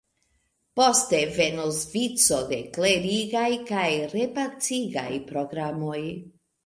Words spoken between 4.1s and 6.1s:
repacigaj programoj.